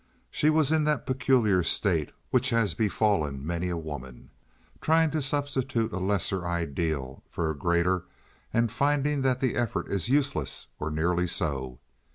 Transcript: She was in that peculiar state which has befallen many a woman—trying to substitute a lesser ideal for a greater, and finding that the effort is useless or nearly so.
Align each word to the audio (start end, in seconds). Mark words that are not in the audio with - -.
She 0.31 0.49
was 0.49 0.71
in 0.71 0.83
that 0.85 1.05
peculiar 1.05 1.61
state 1.61 2.11
which 2.31 2.49
has 2.49 2.73
befallen 2.73 3.45
many 3.45 3.69
a 3.69 3.77
woman—trying 3.77 5.11
to 5.11 5.21
substitute 5.21 5.93
a 5.93 5.99
lesser 5.99 6.43
ideal 6.43 7.21
for 7.29 7.51
a 7.51 7.55
greater, 7.55 8.05
and 8.51 8.71
finding 8.71 9.21
that 9.21 9.41
the 9.41 9.55
effort 9.55 9.87
is 9.89 10.09
useless 10.09 10.65
or 10.79 10.89
nearly 10.89 11.27
so. 11.27 11.77